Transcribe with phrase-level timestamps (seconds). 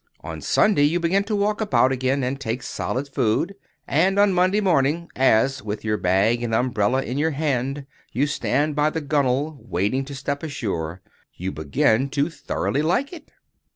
[0.21, 3.53] On Sunday, you begin to walk about again, and take solid food.
[3.87, 8.75] And on Monday morning, as, with your bag and umbrella in your hand, you stand
[8.75, 11.03] by the gunwale, waiting to step ashore,
[11.35, 13.29] you begin to thoroughly like it.